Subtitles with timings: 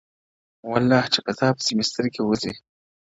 [0.69, 2.53] والله ه چي په تا پسي مي سترگي وځي،